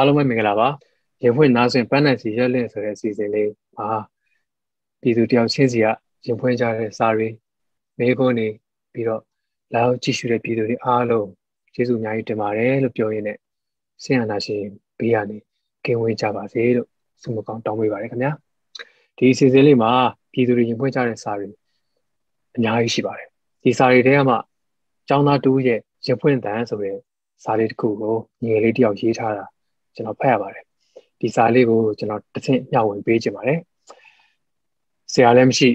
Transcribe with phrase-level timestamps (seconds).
[0.00, 0.68] အားလုံးပဲမင်္ဂလာပါ
[1.22, 3.88] ရင်ဖွင့်နားဆင်ပန်းနိုင်စီရက်လင့်ဆိုတဲ့အစီအစဉ်လေးမှာ
[5.00, 5.86] ပြည်သူတယောက်ချင်းစီက
[6.26, 7.28] ရင်ဖွင့်ကြတဲ့စာရီ
[7.98, 8.48] မိခွန်းနေ
[8.92, 9.22] ပြီးတော့
[9.74, 11.28] လာရောက်ကြည့်ရှုတဲ့ပြည်သူတွေအားလုံး
[11.74, 13.38] ကျေးဇူးအများကြီးတင်ပါတယ်လို့ပြောရင်းနဲ့
[14.02, 14.62] ဆင်ရနာရှင်
[14.98, 15.38] ဘေးကနေ
[15.84, 16.88] ကင်းဝေးကြပါစေလို့
[17.22, 18.32] ဆုမကောင်းတောင်းပေးပါတယ်ခင်ဗျာ
[19.18, 19.92] ဒီအစီအစဉ်လေးမှာ
[20.32, 21.48] ပြည်သူတွေရင်ဖွင့်ကြတဲ့စာရီ
[22.56, 23.28] အများကြီးရှိပါတယ်
[23.62, 24.38] ဒီစာရီထဲမှာ
[25.08, 26.96] ကျောင်းသားတူရဲ့ရင်ဖွင့်တန်းဆိုတဲ့
[27.44, 29.46] စာလေးတစ်ခုကိုငယ်လေးတယောက်ရေးထားတာ
[29.94, 30.64] ကျွန်တော်ဖတ်ရပါတယ်
[31.20, 33.58] ဒီစာလေးကိုကျွန်တော်တစ်ဆင့်မျှဝေပေးခြင်းပါတယ်
[35.12, 35.68] ဆရာလည်းမရှိ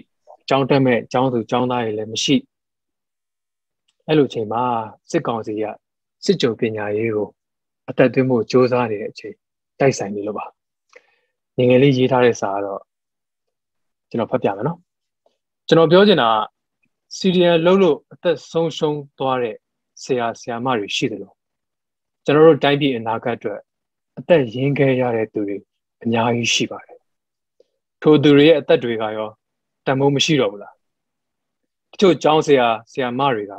[0.50, 2.36] ကျောင်းတက်မဲ့ကျောင်းသူကျောင်းသားတွေလည်းမရှိ
[4.08, 4.64] အဲ့လိုချိန်မှာ
[5.12, 5.64] စစ်ကောင်စီက
[6.26, 7.28] စစ်ကြုံပညာရေးကို
[7.90, 9.36] အသက်သွင်းဖို့စ조사နေတဲ့အချိန်
[9.80, 10.46] တိုက်ဆိုင်နေလို့ပါ
[11.58, 12.82] ငငယ်လေးရေးထားတဲ့စာကတော့
[14.10, 14.80] ကျွန်တော်ဖတ်ပြမယ်နော်
[15.68, 16.30] ကျွန်တော်ပြောချင်တာ
[17.18, 19.56] စီရီယယ်လုံးလို့အသက်ဆုံးရှုံးသွားတဲ့
[20.04, 21.36] ဆရာဆရာမတွေရှိတယ်လို့
[22.26, 23.60] ကျွန်တော်တို့တိုင်းပြည်အနာဂတ်အတွက်
[24.20, 25.58] အသက်ရင်းခဲ့ရတဲ့သူတွေ
[26.04, 27.00] အများကြီးရှိပါတယ်
[28.02, 29.30] ထိုသူတွေရဲ့အသက်တွေကရော
[29.86, 30.76] တန်ဖိုးမရှိတော့ဘူးလား
[31.92, 33.54] တချို့ကျောင်းဆရာဆရာမတွေက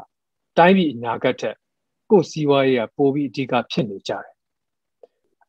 [0.57, 1.57] တိုင်းပြည်အနာဂတ်ထက်
[2.11, 4.35] ကိုယ်စီးပွားရေးကပိုပြီးအဓိကဖြစ်နေကြတယ်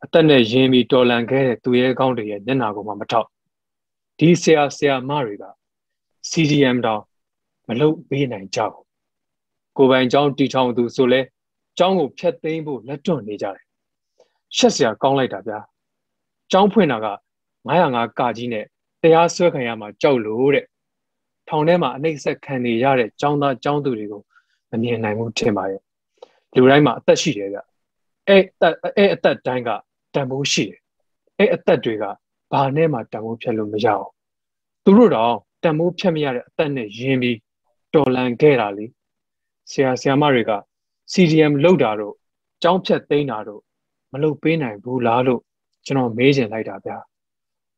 [0.03, 3.27] အသက်နဲ့ရင်းပြီးတော်လန်ခဲ့တဲ့သူရဲကောင်းတွေရဲ့မျက်နှာကိုမှမထောက်
[4.19, 5.45] ဒီဆရာဆရာမတွေက
[6.29, 7.03] CDM တောင်
[7.67, 8.85] မလုပ်ပေးနိုင်ကြဘူး
[9.77, 11.21] ကိုပိုင်ကျောင်းတီချောင်းသူဆိုလဲ
[11.77, 13.66] ကျောင်းကိုဖျက်သိမ်းဖို့လက်တွန့်နေကြတယ်
[14.55, 15.59] ရှက်စရာကောင်းလိုက်တာဗျာ
[16.51, 17.07] ကျောင်းဖွင့်တာက
[17.67, 18.65] 905ကကြီးနဲ့
[19.01, 20.65] တရားစွဲခံရမှာကြောက်လို့တဲ့
[21.47, 24.21] ထောင်ထဲမှာအနှိမ့်ဆက်ခံနေရတဲ့ကျောင်းသားကျောင်းသူတွေကို
[24.71, 25.81] မမြင်နိုင်ဘူးထင်ပါရဲ့
[26.55, 27.59] လူတိုင်းမှာအသက်ရှိတယ်ဗျ
[28.27, 28.43] အဲ့
[28.97, 29.69] အဲ့အသက်တိုင်းက
[30.13, 30.79] တန်ဖိုးရှိတယ်
[31.37, 32.03] အဲ့အသက်တွေက
[32.51, 34.07] ဘာနဲ့မှတန်ဖိုးဖြတ်လို့မရအောင်
[34.83, 37.37] သူတို့တော့တန်ဖိုးဖြတ်မရတဲ့အသက်နဲ့ယဉ်ပြီး
[37.93, 38.85] တော်လန်ခဲ့တာလေ
[39.71, 40.51] ဆရာဆရာမတွေက
[41.13, 42.15] CDM လောက်တာတော့
[42.63, 43.61] ကြောင်းဖြတ်သိမ်းတာတော့
[44.11, 45.41] မလုပ်ပေးနိုင်ဘူးလားလို့
[45.85, 46.97] ကျွန်တော်မေးချင်လိုက်တာဗျာ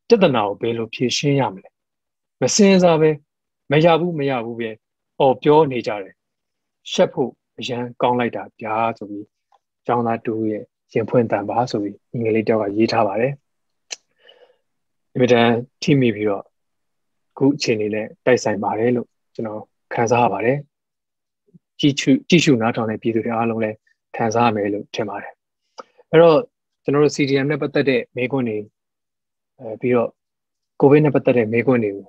[0.07, 1.69] ပြဿနာကိုဘယ်လိုဖြေရှင်းရမလဲ
[2.41, 3.09] မစင်စားပဲ
[3.71, 4.69] မရဘူးမရဘူးပဲ
[5.19, 6.15] អော်ပြောနေကြတယ်
[6.91, 9.25] ရှက်ဖို့အရန်ကောင်းလိုက်တာဗျာဆိုပြီး
[9.85, 10.63] ကျောင်းသားတူရဲ့
[10.93, 13.33] ရင်ဖွင့်တန်ပါဆိုပြီးအင်္ဂလိပ်တောက်ကရေးထားပါတယ်
[15.13, 16.43] အမြဲတမ်းထိမိပြီးတော့
[17.37, 19.61] ခုအခြေအနေနဲ့တိုက်ဆိုင်ပါတယ်လို့ကျွန်တော်
[19.93, 20.57] ခံစားရပါတယ်
[21.79, 23.77] ကြည့်ရှုကြည့်ရှုနားထောင်တဲ့ပြည်သူတွေအားလုံးလည်း
[24.15, 25.33] ခံစားရမယ်လို့ထင်ပါတယ်
[26.11, 26.37] အဲ့တော့
[26.83, 28.57] ကျွန်တော်တို့ CDM နဲ့ပတ်သက်တဲ့မေးခွန်းတွေ
[29.59, 30.09] အဲပြီးတော့
[30.79, 32.05] ကိုဗစ်နဲ့ပတ်သက်တဲ့မေးခွန်းတွေကို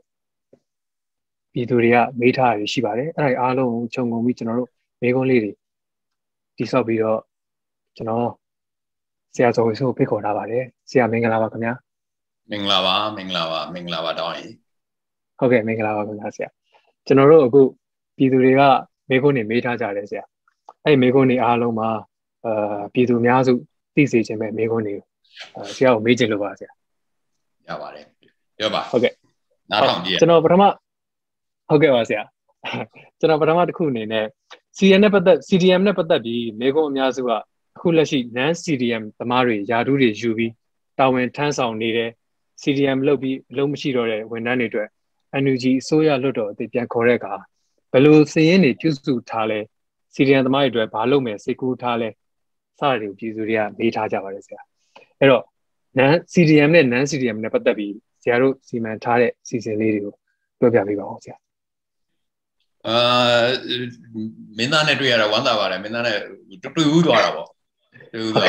[1.52, 4.70] ပြည်သူတွေကမေးထားရရှိပါတယ်အဲ့ဒါအားလုံးကိုခြုံငုံပြီးကျွန်တော်တို့
[5.02, 5.52] မေးခွန်းလေးတွေ
[6.56, 7.20] တိဆောက်ပြီးတော့
[7.96, 8.30] ကျွန်တော်
[9.34, 11.72] ဆရာဇော်ဝေဆိုဖိတ်ခေါ်ထားပါတယ်ဆရာမင်္ဂလာပါခင်ဗျာ
[12.50, 14.52] မင်္ဂလာပါမင်္ဂလာပါမင်္ဂလာပါတောင်းရင်
[15.38, 16.48] ဟုတ်ကဲ့မင်္ဂလာပါခင်ဗျာဆရာ
[17.06, 17.60] ကျွန်တော်တို့အခု
[18.16, 18.60] ပြည်သူတွေက
[19.08, 20.24] မေးခွန်းတွေမေးထားကြတယ်ဆရာ
[20.84, 21.90] အဲ့မေးခွန်းတွေအားလုံးမှာ
[22.46, 23.52] အာပြည်သူများစု
[23.94, 24.96] သိစေခြင်းပဲမေးခွန်းတွေ
[25.74, 26.70] ဆရာကိုမေးချင်လို့ပါဆရာ
[27.68, 28.04] ရပါတယ်
[28.58, 29.12] ပြောပါဟုတ်ကဲ့
[29.70, 30.62] နားထောင်ကြည့်ကျွန်တော်ပထမ
[31.68, 32.22] ဟုတ်ကဲ့ပါဆရာ
[33.18, 34.26] ကျွန်တော်ပထမတစ်ခုအနေနဲ့
[34.76, 37.30] CDM နဲ့ပတ်သက် CDM နဲ့ပတ်သက်ပြီးမေခွန်းအများစုက
[37.76, 40.52] အခုလက်ရှိ non CDM သမားတွေယာတုတွေယူပြီး
[40.98, 42.10] တာဝန်ထမ်းဆောင်နေတဲ့
[42.62, 44.88] CDM လုပ်ပြီးအလုံးမရှိတော့တဲ့ဝန်ထမ်းတွေအတွက်
[45.42, 47.34] NUG အစိုးရလွတ်တော်အသေးပြန်ခေါ်တဲ့အခါ
[47.92, 49.60] ဘယ်လိုစည်ရင်းတွေပြုစုထားလဲ
[50.14, 52.08] CDM သမားတွေအတွက်ဘာလုပ်မယ်စိတ်ကူးထားလဲ
[52.80, 54.60] စတာတွေကိုပြည်သူတွေကမေးထားကြပါတယ်ဆရာ
[55.18, 55.44] အဲ့တော့
[55.98, 60.00] non CDM နဲ့ non CDM နဲ့ပတ်သက်ပြီးဆရာတို့စီမံထားတဲ့စီစဉ်လေးတွေ
[60.60, 61.36] ကိုပြောပြပေးပါဦးဆရာ
[62.86, 62.96] အာ
[64.56, 66.16] မင်းသားနဲ့တွေ့ရတာဝမ်းသာပါတယ်မင်းသားနဲ့
[66.62, 67.48] တွေ့ဦးသွားတာပေါ့
[68.12, 68.48] တွေ့ဦးသွား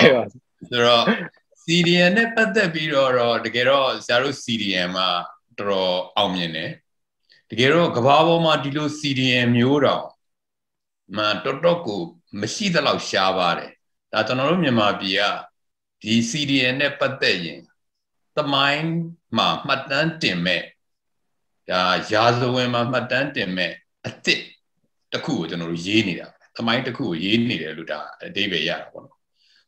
[0.70, 1.04] ဆိုတော့
[1.64, 3.12] CDN နဲ့ပတ်သက်ပြီးတော့
[3.46, 5.08] တကယ်တော့ဆရာတို့ CDN မှာ
[5.60, 6.72] တော်တော်အောင်မြင်တယ်
[7.52, 10.04] တကယ်တော့ကဘာပေါ်မှာဒီလို CDN မျိုးတော့
[11.18, 12.02] မတော်တော်ကို
[12.42, 13.72] မရှိသလောက်ရှားပါတယ်
[14.12, 15.22] ဒါကျွန်တော်တို့မြန်မာပြည်က
[16.02, 17.62] ဒီ CDN နဲ့ပတ်သက်ရင်
[18.38, 18.88] သမိုင်း
[19.38, 20.64] မှာမှတ်တမ်းတင်မဲ့
[21.70, 23.72] ဒါရာဇဝင်မှာမှတ်တမ်းတင်မဲ့
[24.06, 24.42] အစ်စ်
[25.12, 29.20] တစ်ခုကိုကျွန်တော်တို့ရေးနေတာသမိုင်းတစ်ခုကိုရေးနေတယ်လို့ဒါအတိပ္ပယ်ရတာပေါ့နော်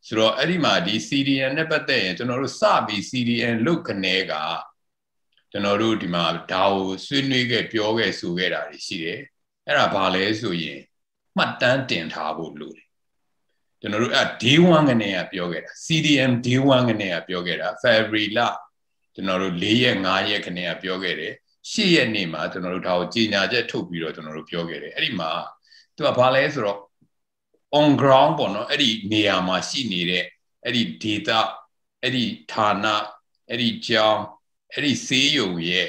[0.06, 4.32] ဆိုတော့အဲ့ဒီမှာဒီ CDN နဲ့ပတ်သက်ရင်ကျွန်တော်တို့စပြီး CDN လုတ်ခနဲက
[5.52, 9.20] ကျွန်တော်တို့ဒီမှာဒါကိုဆွေးနွေးခဲ့ပြောခဲ့ဆိုခဲ့တာတွေရှိတယ်
[9.66, 10.80] အဲ့ဒါဘာလဲဆိုရင်
[11.36, 12.83] မှတ်တမ်းတင်ထားဖို့လိုတယ်
[13.84, 18.40] ကျွန်တော်တို့အဲ့ day 1ကနေကပြောခဲ့တာ CDM day 1ကနေကပြောခဲ့တာ February လ
[19.14, 21.32] ကျွန်တော်တို့4ရက်5ရက်ကနေကပြောခဲ့တယ်
[21.70, 25.30] 8ရက်နေ့မှာကျွန်တော်တို့ဒါကိုကြီးညာချက်ထုတ်ပြီးတော့ကျွန်တော်တို့ပြောခဲ့တယ်အဲ့ဒီမှာ
[25.96, 26.78] သူကဘာလဲဆိုတော့
[27.78, 30.24] on ground ပေါ့နော်အဲ့ဒီနေရာမှာရှိနေတဲ့
[30.64, 31.40] အဲ့ဒီ data
[32.02, 32.86] အဲ့ဒီဌာန
[33.50, 34.22] အဲ့ဒီကြောင်း
[34.72, 35.88] အဲ့ဒီဆေးရုံရဲ့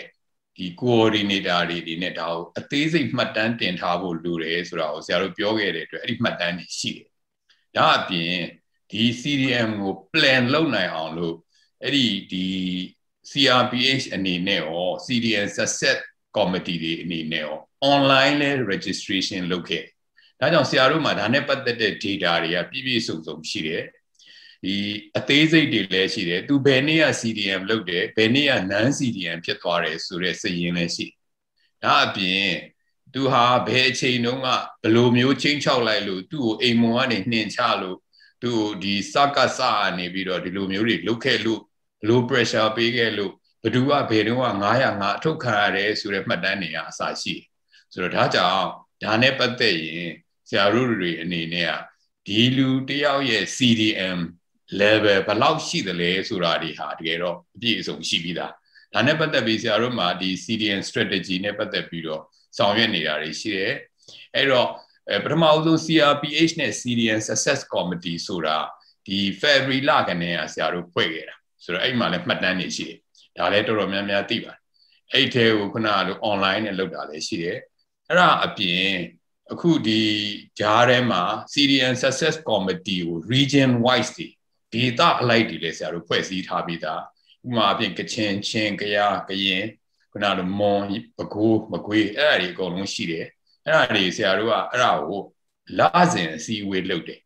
[0.58, 7.10] ဒီ coordinator တွေဒီနဲ့ဒါကိုအသေးစိတ်မှတ်တမ်းတင်ထားဖို့လိုတယ်ဆိုတာကိုဆရာတို့ပြောခဲ့တဲ့အတွက်အဲ့ဒီမှတ်တမ်းတွေရှိတယ်။
[7.78, 8.38] ဒါအပြင်
[8.92, 11.36] ဒီဒီ CDM ကို plan လုပ်နိုင်အောင်လို့
[11.84, 12.46] အဲ့ဒီဒီ
[13.30, 15.98] CRPH အနေနဲ့ရော CDM success
[16.36, 17.56] committee တွေအနေနဲ့ရော
[17.94, 19.84] online လဲ registration လုပ်ခဲ့
[20.40, 23.84] ဒါကြောင့်ဆရာတို့မှာဒါနဲ့ပတ်သက်တဲ့ data တွေကပြည့်ပြည့်စုံစုံရှိတယ်
[24.64, 24.76] ဒီ
[25.18, 31.06] အသေးစိတ်တွေလည်းရှိတယ်သူဘယ်နေ့က CDM လုပ်တယ်ဘယ်နေ့က non CDM ဖြစ်သွားတယ်ဆိုတဲ့စည်ရင်းလည်းရှိ
[31.84, 32.50] ဒါအပြင်
[33.16, 34.48] သူဟာဘယ်အချိန်တုန်းက
[34.84, 37.98] ဘလိုမျိုးချင်းချောက်လိုက်လို့သူ့ကိုအိမ်မွန်ကနေနှင်ချလို့
[38.42, 41.62] သူ့ကိုဒီစကစအနေပြီးတော့ဒီလိုမျိုးတွေလုပ်ခဲ့လို့
[42.02, 43.32] ဘလို pressure ပေးခဲ့လို့
[43.64, 47.36] ဘသူကဘယ်တော့က900ငါအထုတ်ခံရတယ်ဆိုတဲ့မှတ်တမ်းတွေကအစရှိ
[47.94, 48.68] ဆိုတော့ဒါကြောင့်
[49.04, 50.10] ဒါနဲ့ပတ်သက်ရင်
[50.50, 51.74] ဆရာတို့တွေအနေနဲ့က
[52.28, 54.20] ဒီလူတယောက်ရဲ့ CDM
[54.80, 58.52] level ဘယ်လောက်ရှိသလဲဆိုတာတွေဟာတကယ်တော့အပြည့်အစုံရှိပြီးသား
[58.94, 62.24] ဒါနဲ့ပတ်သက်ပြီးဆရာတို့မှာဒီ CDM strategy နဲ့ပတ်သက်ပြီးတော့
[62.58, 63.74] ဆောင်ရွက်နေတာတွေရှိတယ်
[64.36, 64.70] အဲ့တော့
[65.24, 68.58] ပထမအဆုံး CRPH နဲ့ CDM Success Committee ဆိုတာ
[69.08, 73.00] ဒီ February လကနေကဆရာတို့ဖွဲ့ခဲ့တာဆိုတော့အဲ့မှာလည်းမှတ်တမ်းတွေရှိတယ်
[73.38, 74.60] ဒါလည်းတော်တော်များများသိပါတယ်
[75.14, 77.58] အဲ့ထဲကိုခုနကလို online နဲ့လုပ်တာလည်းရှိတယ်
[78.08, 78.88] အဲ့ဒါအပြင်
[79.52, 80.04] အခုဒီ
[80.60, 81.24] ဂျားထဲမှာ
[81.54, 84.28] CDN Success Committee ကို region wise တွေ
[84.74, 87.02] ဒေတာအလိုက်တွေလည်းဆရာတို့ဖွဲ့စည်းထားပြီးသား
[87.46, 88.98] ဥပမာအပြင်ကချင်ချင်းကရ
[89.30, 89.66] ကရင်
[90.16, 90.84] ခုနလိုမွန်
[91.18, 93.26] ပကိုးမကွေးအဲ့ဒါတွေအကုန်လုံးရှိတယ်
[93.66, 95.22] အဲ့ဒါတွေဆရာတို့ကအဲ့ဒါကို
[95.80, 97.22] လာစဉ်အစည်းအဝေးလုပ်တယ်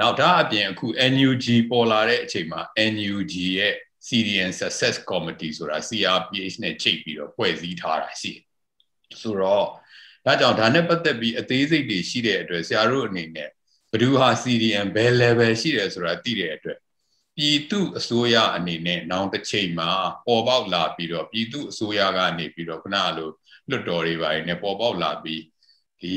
[0.00, 2.60] နောက်ဒါအပြင်အခု NUG ပေါ်လာတဲ့အချိန်မှာ
[2.92, 3.74] NUG ရဲ့
[4.06, 8.42] CDN Success Committee ဆိုတာ CRPH နဲ့ချိန်ပြီးတော့ဖွဲ့စည်းထားတာရှိတယ်
[9.22, 9.66] ဆိုတော့
[10.24, 13.50] ဒါကြောင့်ဒါနဲ့ပတ်သက်ပြီးအသေးစိတ်တွေရှိတဲ့အတွက်ဆရာတို့အနေနဲ့
[13.92, 16.78] ဘဒူဟာ CDN ဘယ် level ရှိတယ်ဆိုတာသိတဲ့အတွက်
[17.40, 19.90] ပြည်သူအစိုးရအနေနဲ့နောင်တစ်ချိန်မှာ
[20.26, 23.30] ပေါ်ပေါက်လာပြီးတော့ပြည်သူအစိုးရကနေပြီးတော့ခုနကလို
[23.68, 25.42] လွတ်တော်တွေပိုင်းနဲ့ပေါ်ပေါက်လာပြီး
[26.02, 26.16] ဒီ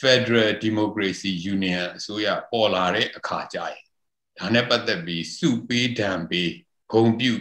[0.00, 3.82] Federal Democracy Union အစိုးရပေါ်လာတဲ့အခါကျရင်
[4.38, 6.50] ဒါနဲ့ပတ်သက်ပြီးစုပေးဒဏ်ပေး
[6.92, 7.32] ဂုံပြု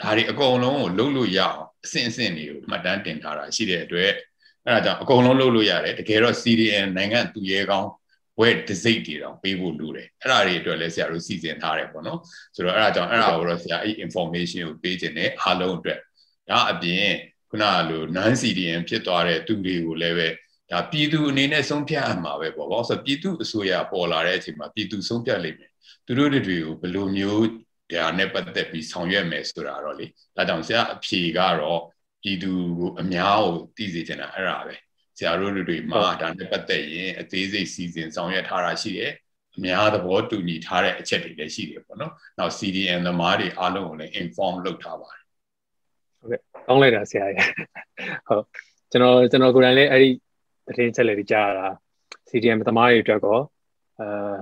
[0.00, 4.10] ဒါတွေအကုန်လုံးကိုလုပ်လို့ရအောင်အဆင့်အဆင့်တွေကိုမှတ်တမ်းတင်ထားတာရှိတဲ့အတွက်
[4.66, 7.90] အဲဒါကြောင့်အကုန်လုံးလုပ်လို့ရတယ်တကယ်တော့ CDN နိုင်ငံသူရဲကောင်း
[8.40, 12.20] ဝဲဒစိတ်တွေတော့ပေးဖို့လိုတယ်အဲ့ဒါတွေအတွက်လည်းဆရာတို့စီစဉ်ထားတယ်ပေါ့နော်
[12.54, 15.98] ဆိုတော့အဲ့ဒါကြောင့်အဲ့ဒါကိုတော့ဆရာအဲ့ information ကိုပေးခြင်းနဲ့အားလုံးအတွက်
[16.50, 17.06] ဒါအပြင်
[17.50, 20.28] ခုနကလို non CDN ဖြစ်သွားတဲ့သူတွေကိုလည်းပဲ
[20.70, 25.70] ဒါပြည်သူအနေနဲ့ဆုံးဖြတ်အမှာပဲပေါ့ဘာလို့ဆိုပြည်သူအစိုးရပေါ်လာတဲ့အချိန်မှာပြည်သူဆုံးဖြတ်လိမ့်မယ်
[26.06, 27.48] သူတို့တွေကိုဘယ်လိုမျိုး
[27.92, 30.06] ဒါနဲ့ပတ်သက်ပြီးဆောင်ရွက်မယ်ဆိုတာတော့လေ
[30.36, 31.80] ဒါကြောင့်ဆရာအဖြေကတော့
[32.22, 34.74] ပြည်သူကိုအများကိုသိစေချင်တာအဲ့ဒါပဲ
[35.18, 39.12] ဆရာတို့တွေမှာဒါနဲ့ပတ်သက်ရင်အသေးစိတ်စီစဉ်ဆောင်ရွက်ထားတာရှိတယ်
[39.56, 45.22] အများသဘောတူညီထားတဲ့အချက်တွေလည်းရှိတယ်ပေါ့နော်နောက် CDN သမားတွေအားလုံးကိုလည်း inform လုပ်ထားပါတယ်
[46.20, 47.50] ဟုတ်ကဲ့ကောင်းလိုက်တာဆရာကြီး
[48.28, 48.44] ဟုတ်
[48.90, 50.08] ကျွန်တော်ကျွန်တော်ကိုယ်တိုင်လည်းအဲ့ဒီ
[50.66, 51.68] သတင်းချက်လေးကြားရတာ
[52.28, 53.38] CDM သမားတွေအတွက်ကော
[54.00, 54.36] အာ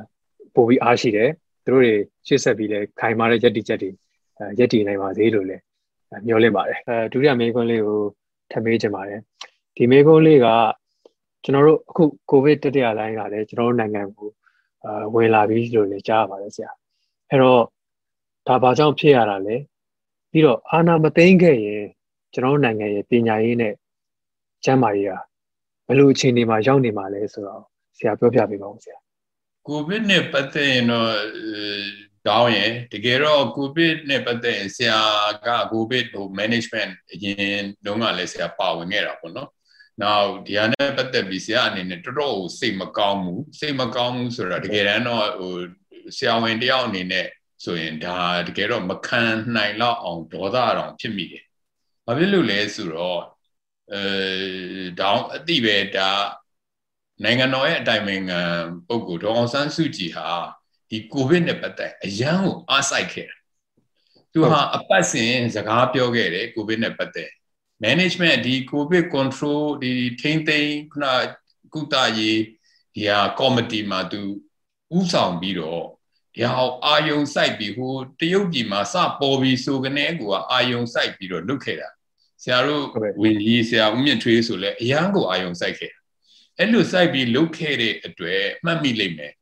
[0.54, 1.30] ပို့ပြီးအားရှိတယ်
[1.64, 1.94] သူတို့တွေ
[2.26, 3.90] ရှေ့ဆက်ပြီးလဲခိုင်မာတဲ့ရက်တီချက်တွေ
[4.58, 5.62] ရက်တီနိုင်ပါသေးလို့လည်း
[6.26, 8.00] မျှော်လင့်ပါတယ်အဲဒုတိယမေးခွန်းလေးကို
[8.50, 9.20] ထပ်မေးချင်ပါတယ်
[9.76, 10.46] ဒီမေးခွန်းလေးက
[11.44, 14.30] ကျွန်တော်တို့အခုကိုဗစ်တတိယလိုင်းကလည်းကျွန်တော်တို့နိုင်ငံကို
[14.84, 16.70] အာဝင်လာပြီလို့လည်းကြားရပါတယ်ဆရာ
[17.28, 17.62] အဲ့တော့
[18.46, 19.56] ဒါဘာကြောင့်ဖြစ်ရတာလဲ
[20.30, 21.84] ပြီးတော့အာဏာမသိမ်းခဲ့ရင်
[22.34, 23.74] ကျွန်တော်တို့နိုင်ငံရဲ့ပညာရေးနဲ့
[24.64, 25.18] ကျန်းမာရေးဟာ
[25.86, 27.62] ဘယ်လိုအခြေအနေမှာရောက်နေမှာလဲဆိုတော့
[27.96, 28.98] ဆရာပြောပြပေးပါဦးဆရာ
[29.66, 31.10] ကိုဗစ်နဲ့ပတ်သက်ရင်တော့
[32.28, 34.98] တောင်းရင်တကယ်တော့ကိုဗစ်နဲ့ပတ်သက်ရင်ဆရာ
[35.46, 39.48] ကကိုဗစ်ဟို management အရင်တုန်းကလည်းဆရာပါဝင်ခဲ့တာပေါ့နော်
[40.02, 45.54] နောက်ဒီဟာနဲ့ပတ်သက်ပြီးဆရာအနေနဲ့တော်တော်စိတ်မကောင်းဘူးစိတ်မကောင်းဘူးဆိုတာတကယ်တမ်းတော့ဟို
[46.16, 47.26] ဆရာဝန်တယောက်အနေနဲ့
[47.64, 48.16] ဆိုရင်ဒါ
[48.48, 49.22] တကယ်တော့မခံ
[49.56, 51.44] နိုင်တော့အောင်ဒေါသတောင်ဖြစ်မိတယ်။
[52.06, 53.20] ဘာဖြစ်လို့လဲဆိုတော့
[53.92, 54.02] အဲ
[55.00, 56.10] တောင်အတိပဲဒါ
[57.24, 58.40] နိုင်ငံတော်ရဲ့အတိုင်ပင်ခံ
[58.88, 60.28] ပုဂ္ဂိုလ်ဒေါအောင်ဆန်းစုကြည်ဟာ
[60.90, 63.36] ဒီကိုဗစ်နဲ့ပတ်သက်အရန်ကိုအားစိုက်ခဲ့တာ။
[64.32, 67.30] သူဟာအပတ်စဉ်စကားပြောခဲ့တယ်ကိုဗစ်နဲ့ပတ်သက်
[67.82, 71.06] management ဒီ covid control ဒီထိမ့်သိမ်းခုန
[71.74, 72.40] ကုသရေး
[72.94, 74.22] ဒီဟာ committee မှာသူ
[74.98, 75.84] ဥဆောင်ပြီးတော့
[76.34, 81.88] ဒီဟာအာယုံစိုက်ပြီးဟိုတရုတ်ပြည်မှာစပေါ်ပြီးဆိုကနေကူကအာယုံစိုက်ပြီးတော့လုပ်ခဲ့တာ
[82.42, 82.84] ဆရာတို့
[83.22, 85.98] ဝင်ကြီးဆရာဦးမြင့်ထွေးဆိုလဲအရန်ကိုအာယုံစိုက်ခဲ့တာ
[86.58, 89.32] အဲ့လိုစိုက်ပြီးလုပ်ခဲ့တဲ့အတွက်မှတ်မိလိမ့်မယ်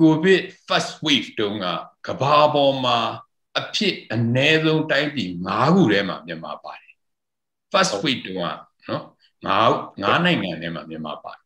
[0.00, 1.66] covid first wave တုန်းက
[2.06, 2.98] ကဘာပေါ်မှာ
[3.60, 6.87] အဖြစ်အ ਨੇ ဆုံးတိုင်းပြည်၅ခုထဲမှာမြန်မာပါတယ်
[7.72, 8.44] first week တုန်းက
[8.88, 9.04] နော်
[9.46, 11.44] ငါးငါးနိုင်ငံထဲမှာမြန်မာပါတယ်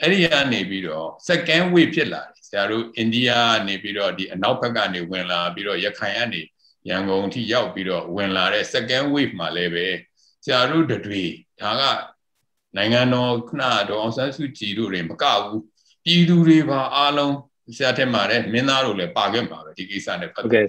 [0.00, 6.42] အဲ့ဒီကနေပြီးတော့ second wave ဖြစ်လာတယ်ဆရာတို့အိန္ဒိယကနေပြီးတော့ဒီအနောက်ဘက်ကနေဝင်လာပြီးတော့ရခိုင်ကနေ
[6.88, 9.86] ရန်ကုန်ထိရောက်ပြီးတော့ဝင်လာတဲ့ second wave မှာလည်းပဲ
[10.44, 11.24] ဆရာတို့တွေ
[11.60, 11.82] ဒါက
[12.76, 15.62] နိုင်ငံတော်ခုနတော်အောင်ဆန်းစုကြည်တို့တွေမကဘူး
[16.04, 17.34] ပြည်သူတွေပါအားလုံး
[17.76, 20.68] ဆရာထက်မှာလည်းမင်းသားတို့လည်းပါခဲ့မှာပဲဒီကိစ္စနဲ့ပတ်သက်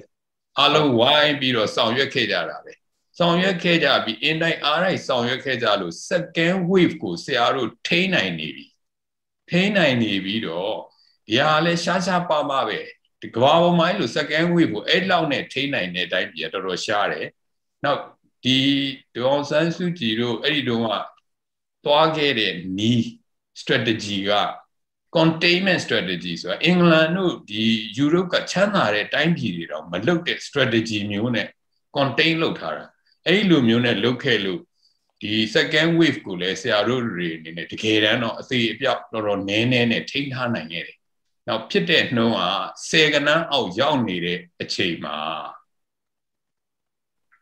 [0.59, 2.73] အားလုံးဝိုင်းပြီးတော့ဆောင်ရွက်ခဲ့ကြတာပဲ
[3.17, 8.65] ဆောင်ရွက်ခဲ့ကြပြီးအင်တိုင်းအားလိုက်ဆောင်ရွက်ခဲ့ကြလို့ second wave ကိုဆရာတို့ထိန်းနိုင်နေပြီ
[9.50, 10.75] ထိန်းနိုင်နေပြီးတော့
[11.27, 12.79] ဒီဟာလည်းရှားရှားပါပါပဲ
[13.22, 17.27] ဒီကဘာပေါ်မှာလို့ second wave ကိုအဲ့လောက်နဲ့ထိန်းနိုင်တဲ့အတိုင်းပြတော်တော်ရှားတယ်
[17.84, 18.01] နောက်
[18.45, 18.60] ဒီ
[19.15, 20.91] ဒေါ်ဆန်းစုကြည်တို့အဲ့ဒီတုန်းက
[21.86, 23.01] သွားခဲ့တဲ့နီး
[23.62, 24.34] strategy က
[25.17, 27.63] containment strategy ဆိုတာအင်္ဂလန်တို့ဒီ
[27.98, 31.48] ယူရိုပကချမ်းသာတဲ့တိုင်းပြည်တွေတော့မလုပ်တဲ့ strategy မျိုးနဲ့
[31.98, 32.86] contain လုပ်ထားတာ
[33.27, 34.62] အဲ့ဒီလိုမျိုးနဲ့လုပ်ခဲ့လို့
[35.22, 40.98] ဒီ second wave ကိုလည်းဆရာတို့တွေအနေနဲ့တကယ်တမ်းတော့အသေးအပြောက်တော်တော်နည်းနည်းနဲ့ထိန်းထားနိုင်ခဲ့တယ်။
[41.48, 42.41] နောက်ဖြစ်တဲ့နှုံးက
[42.89, 45.17] ဆယ်ကနန်းအောက်ရောက်နေတဲ့အချိန်မှာ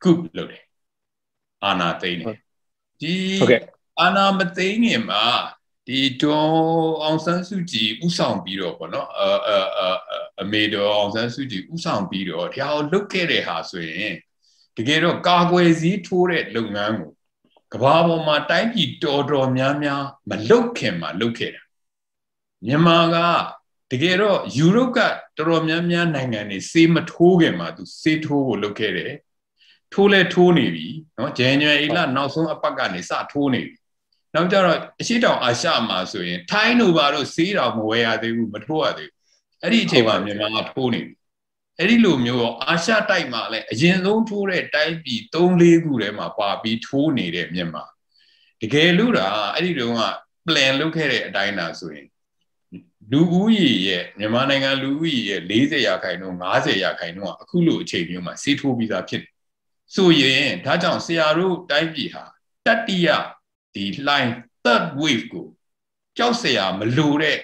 [0.03, 0.63] ကုလုပ်တယ်။
[1.63, 2.37] အာနာသိမ့်တယ်။
[3.01, 3.15] ဒီ
[3.99, 5.25] အာနာမသိမ့်ခင်မှာ
[5.87, 6.49] ဒီတွန်
[7.03, 9.51] အောင်ဆန်းစုကြည်ဥဆောင်ပြီးတော့ပေါ့နော်အအ
[10.41, 14.13] အမေတော်အောင်ဆန်းစုကြည်ဥဆောင်ပြီးတော့ဒါကိုလုတ်ခဲ့တဲ့ဟာဆိုရင်
[14.77, 17.11] တကယ်တော့ကာကွယ်စည်းထိုးတဲ့လုပ်ငန်းကို
[17.73, 21.61] ကဘာပေါ်မှာတိုင်းပြည်တော်တော်များများမလုတ်ခင်မှာလုတ်ခဲ့တာ
[22.65, 23.17] မြန်မာက
[23.91, 24.99] တကယ်တော့ယူရိုပက
[25.37, 29.13] တော်တော်များများနိုင်ငံတွေစေးမထိုးခင်မှာသူစေးထိုးဖို့လုတ်ခဲ့တယ်
[29.93, 30.87] ထိုးလဲထိုးနေပြီ
[31.17, 33.77] နော်ဇန်နဝါရီလနောက်ဆုံးအပတ်ကနေစထိုးနေပြီ
[34.35, 39.17] နောက်ကြတော့အရှိတောင်အာရှမှာဆိုရင်ထိုင်းတို့ဘာလို့စေးတော်မဝယ်ရသေးဘူးမထိုးရသေးဘူး
[39.61, 41.13] အဲ့ဒီအချိန်မှာမြန်မာကထိုးနေပြီ
[41.79, 47.83] အဲ့ဒီလိုမျိုးတော့အာရှတိုက်မှာလည်းအရင်ဆုံးထိုးတဲ့တိုင်းပြည်၃၄ခုထဲမှာပါပြီးထိုးနေတဲ့မြန်မာ
[48.61, 50.03] တကယ်လို့ဒါအဲ့ဒီတုန်းက
[50.47, 52.07] plan လုပ်ခဲ့တဲ့အတိုင်းသာဆိုရင်
[53.11, 59.21] လူဦးရေရဲ့မြန်မာနိုင်ငံလူဦးရေရဲ့40ရာခိုင်နှုန်း50ရာခိုင်နှုန်းကအခုလိုအခြေမျိုးမှာစီးထိုးပြီးသားဖြစ်
[59.95, 62.23] ဆိုရင်ဒါကြောင့်ဆရာတို့တိုင်းပြည်ဟာ
[62.67, 63.07] တတိယ
[63.75, 64.31] ဒီ line
[64.63, 65.47] third wave ကို
[66.17, 67.37] ကြောက်ဆရာမလိုတဲ့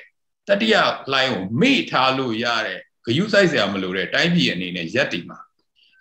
[0.48, 0.76] တတိယ
[1.14, 5.40] line ကိုမေ့ထားလို့ရတဲ့ ဂယုစိုက်စရာမလိုတဲ့တိုင်းပြည်အနေနဲ့ရက်တည်မှာ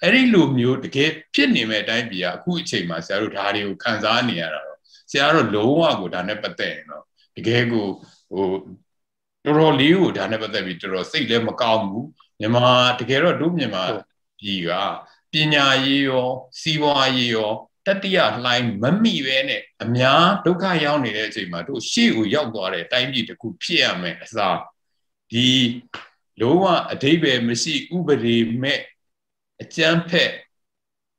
[0.02, 4.78] အဲ့ဒီလိုမျိုးတကယ်ဖြစ်နေမဲ့တိုင်းပြည်ကအခုအချိန်မှာဆရာတို့ဒါတွေကိုခံစားနေရတာတော့
[5.10, 7.04] ဆရာတို့လုံးဝကိုဒါနဲ့ပတ်သက်ရင်တော့
[7.36, 7.86] တကယ်ကို
[8.32, 8.46] ဟို
[9.44, 12.06] တော်တော်လေးကိုဒါနဲ့ပတ်သက်ပြီးတော်တော်စိတ်လည်းမကောင်းဘူး
[12.40, 12.66] မြန်မာ
[13.00, 13.84] တကယ်တော့တို့မြန်မာ
[14.40, 14.70] ပြည်က
[15.32, 16.28] ပညာရေးရော
[16.60, 17.52] စီးပွားရေးရော
[17.86, 24.58] တတိယလှိုင်းမမိပဲနဲ့အများဒုက္ခရောက်နေတဲ့အချိန်မှာတို့ရှေ့ကိုရောက်သွားတဲ့တိုင်းပြည်တစ်ခုဖြစ်ရမယ်အစား
[25.32, 25.48] ဒီ
[26.40, 28.80] လုံးဝအတိဘယ်မရှိဥပဒေမဲ့
[29.62, 30.32] အကျန်းဖက်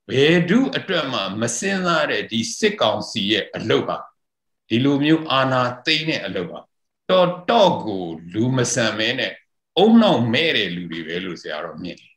[0.10, 3.98] ဘယ်ဒုအတွက်မှမစင်စားတဲ့ဒီစစ်ကောင်စီရဲ့အလုပ်ပါ
[4.70, 6.60] ဒီလိုမျိုးအာဏာသိမ်းတဲ့အလုပ်ပါ
[7.10, 9.34] တော့တော့ကိုလူမဆန်မဲနဲ့
[9.78, 12.14] အုံနောက်မဲ့တဲ့လူတွေပဲလို့ဆရာတော်မြင်တယ်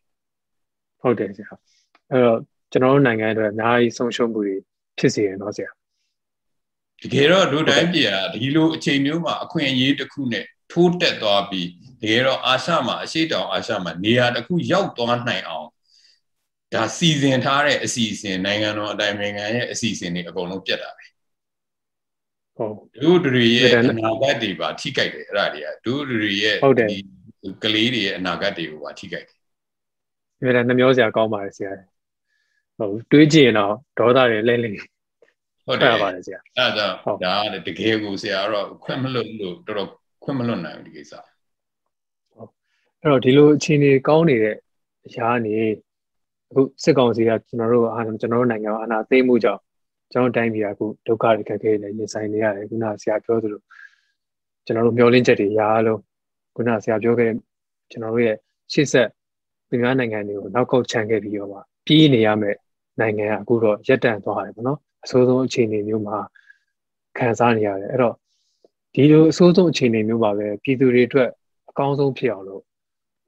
[1.00, 1.52] ဟုတ်တယ်ဆရာ
[2.10, 2.38] အဲ့တော့
[2.72, 4.56] ကျွန်တော်တို့နိုင်ငံအတွက်အများကြီးဆုံးရှုံးမှုတွေ
[4.98, 5.70] ဖြစ်စေရတော့ဆရာ
[7.02, 11.68] တကယ်တော့တို့တိုင်းပြည်ကဒီလိုအချိန်မျိုးမှာအခွင့်အရေးတစ်ခုနဲ့ထိုးတက်သွားပြီး
[12.02, 15.68] တကယ်တော့အာရှမှာအရှိတောင်အာရှမှာနေရာတစ်ခုရောက်သွားနိုင်အောင်
[16.74, 21.06] ဒါစီစဉ်ထားတဲ့အစီအစဉ်နိုင်ငံတော်အတိုင်းနိုင်ငံရဲ့အစီအစဉ်တွေအကုန်လုံးပြတ်တာပဲ
[22.56, 26.56] ဟုတ်တို့တွေရဲ့အနာဂတ်တွေပါထိကြိုက်တယ်အဲ့ဒါတွေကတို့တွေရဲ့
[26.90, 26.96] ဒီ
[27.62, 29.38] ကလေးတွေရဲ့အနာဂတ်တွေကိုပါထိကြိုက်တယ်
[30.40, 31.72] အဲ့ဒါနှမျောစရာကောင်းပါတယ်ဆရာ
[32.78, 34.70] ဟုတ်တွေးကြည့်ရင်တော့ဒေါသတွေလဲလဲ
[35.66, 36.86] ဟုတ်တယ်ပါတယ်ဆရာအဲ့ဒါ
[37.24, 37.34] ဒါ
[37.66, 39.88] တကယ်ကိုဆရာတော့ခွင့်မလွတ်လို့တော်တော်
[40.22, 41.12] ခွင့်မလွတ်နိုင်ဘူးဒီကိစ္စ
[43.02, 44.56] အဲ့တော့ဒီလိုအခြေအနေကောင်းနေတဲ့
[45.06, 45.54] အရာနေ
[46.50, 49.60] အခုစစ်ကောင်စီကကျွန်တော်တို့အာကျွန်တော်တို့နိုင်ငံအာဏာသိမ်းမှုကြောင့်
[50.12, 53.60] ကျွန်တော်တိုင်းပြည်ကအခုဒုက္ခတွေခက်ခဲနေရင်ဆိုင်နေရတယ်ခုနဆရာပြောသလို
[54.66, 56.00] ကျွန်တော်တို့မျောလင့်ချက်တွေရာလို့
[56.56, 57.36] ခုနဆရာပြောခဲ့တဲ့
[57.90, 58.36] ကျွန်တော်တို့ရဲ့
[58.72, 59.08] ရှေ့ဆက်
[59.68, 62.56] ပြည်များနိုင်ငံတွေကိုနောက်ကောက်ချန်ခဲ့ပြီးတော့ပါပြီးနေရမယ်
[63.00, 66.18] နိုင်ငံကအခုတော့ရက်တန့်သွားတယ်ပေါ့နော်အဆိုးဆုံးအခြေအနေမျိုးမှာ
[67.18, 68.14] ခံစားနေရတယ်အဲ့တော့
[68.94, 71.30] ဒီလိုအဆိုးဆုံးအခြေအနေမျိုးပါပဲပြည်သူတွေအတွက်
[71.70, 72.64] အကောင်းဆုံးဖြစ်အောင်လို့ဘ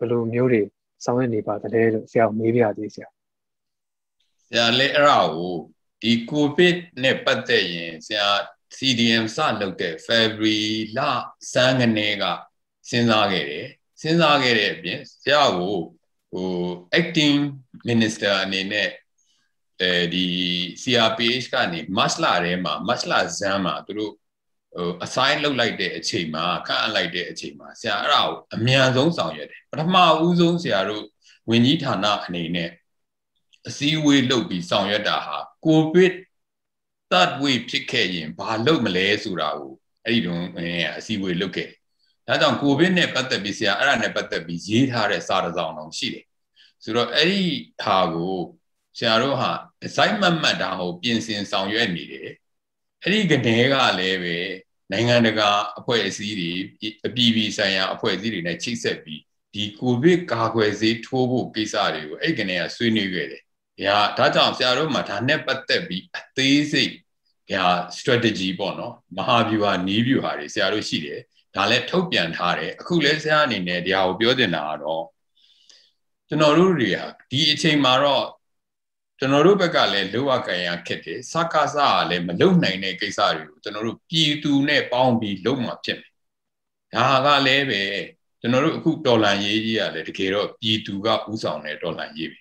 [0.04, 0.62] ယ်လိုမျိုးတွေ
[1.04, 3.08] ဆောင်ရွက်နေပါသလဲလို့ဆရာမေးပြသေးဆရာ
[4.48, 5.54] ဆရာလည်းအဲ့ဒါကို
[6.02, 8.28] ဒီကိုဗစ်နဲ့ပတ်သက်ရင်ဆရာ
[8.76, 10.60] CDM စလုပ်တဲ့ February
[10.96, 10.98] လ
[11.52, 12.24] စန်းကနေက
[12.88, 13.66] စဉ်းစားခဲ့တယ်
[14.00, 15.76] စဉ်းစားခဲ့တဲ့အပြင်ဆရာကို
[16.32, 16.50] ဟို
[16.98, 17.38] acting
[17.88, 18.90] minister အနေနဲ့
[19.80, 20.26] အဲဒီ
[20.82, 24.14] CRPH ကနေ masla ထဲမှာ masla ဇမ်းမှာသူတို့
[24.76, 31.04] ဟို assign လုပ်လိုက်တဲ့အချိန်မှာခန့်အပ်လိုက်တဲ့အချိန်မှာဆရာအဲ့ဒါကိုအမြန်ဆုံးဆောင်ရွက်တယ်ပထမဦးဆုံးဆရာတို့
[31.50, 32.70] ဝင်ကြီးဌာနအနေနဲ့
[33.68, 36.12] အစည်းအဝေးလုပ်ပြီးဆောင်ရွက်တာဟာကိုဗစ်
[37.10, 39.72] third wave ဖြစ်ခဲ့ရင်ဘာလုပ်မလဲဆိုတာကို
[40.04, 40.48] အဲ့ဒီတုန်း
[40.98, 41.68] အစည်းအဝေးလုပ်ခဲ့
[42.26, 46.24] ဒါကြောင့်ကိုဗစ်နဲ့ပတ်သက်ပြီးဆရာအဲ့ဒါနဲ့ပတ်သက်ပြီးရေးထားတဲ့စာတစ်စောင်တော့ရှိတယ်
[46.84, 47.42] ဆိုတော့အဲ့ဒီ
[47.82, 48.36] ဟာကို
[48.98, 49.50] ဆရာတို့ဟာ
[49.86, 52.30] assignment မှတ်တာဟိုပြင်ဆင်ဆောင်ရွက်နေတယ်
[53.02, 54.36] အဲ့ဒီကနေကလည်းပဲ
[54.92, 55.48] နိုင်ငံတကာ
[55.78, 56.50] အဖွဲ့အစည်းတွေ
[57.06, 59.20] အပြည်ပြည်ဆိုင်ရာအဖွဲ့အစည်းတွေနဲ့ချိတ်ဆက်ပြီး
[59.54, 63.42] ဒီကိုဗစ်ကာကွယ်ဆေးထိုးဖို့ကိစ္စတွေကိုအဲ့ကနေကဆွေးနွေးခဲ့တယ်။
[63.86, 66.92] ဒါဒါကြောင့်ဆရာတို့မှာဒါနဲ့ပတ်သက်ပြီးအသေးစိတ်
[67.50, 67.66] ဒါ
[67.98, 71.20] strategy ပေါ့နော်မဟာဗျူဟာနီးဗျူဟာတွေဆရာတို့ရှိတယ်။
[71.56, 75.04] ဒါလည်းထုတ်ပြန်ထားတယ်။အခုလဲဆရာအနေနဲ့ဒါကိုပြောတင်တာကတော့
[76.28, 78.24] ကျွန်တော်တို့တွေဟာဒီအချိန်မှာတော့
[79.24, 86.12] ကျွန်တော်တို့ဘက်ကလည်းလောကကံရခက်တယ်စကားစားကလည်းမလုံနိုင်တဲ့ကိစ္စတွေကိုကျွန်တော်တို့ပြည်သူနဲ့ပေါင်းပြီးလုံမှာဖြစ်မယ်
[86.94, 87.82] ဒါကလည်းပဲ
[88.40, 92.40] ကျွန်တော်တို့အခုတော်လန်ရေးကြီးကလည်းတကယ်တော့ပြည်သူကဥဆောင်တဲ့တော်လန်ရေးပဲ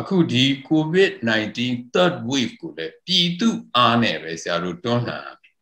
[0.00, 1.58] အခုဒီ COVID-19
[1.94, 5.52] third wave ကိုလည်းပြည်သူအားနဲ့ပဲဆရာတို့တွန်းလှန်ရမယ်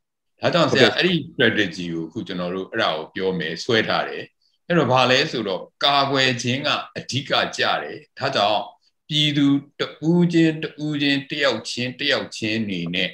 [0.41, 4.25] ဒါကြောင့်ဆရာအဲ့ဒီ strategy ကိုအခုကျွန်တော်တို့အဲ့ဒါကိုပြောမယ်ဆွဲထားတယ်
[4.67, 8.63] အဲ့တော့ဘာလဲဆိုတော့ကာကွယ်ခြင်းကအဓိကကြတယ်ဒါကြောင့်
[9.13, 9.47] ပြည်သူ
[9.81, 13.11] တူးချင်းတူးချင်းတယောက်ချင်းတယောက်ချင်းနေနဲ့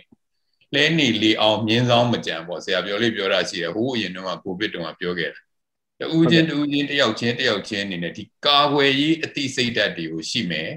[0.75, 5.41] လဲနေလေအောင်မြင်းဆောင်မကြံပေါ့ဆရာပြောလေးပြောတာရှိတယ်ဟိုးအရင်တော့ကိုဗစ်တုန်းကပြောခဲ့တာ
[6.13, 10.71] တူးချင်းတူးချင်းတယောက်ချင်းတယောက်ချင်းနေနဲ့ဒီကာကွယ်ရေးအသိစိတ်ဓာတ်တွေကိုရှိမယ်